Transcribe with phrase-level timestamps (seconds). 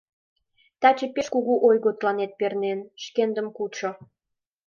[0.81, 3.91] Таче пеш кугу ойго тыланет пернен, шкендым кучо...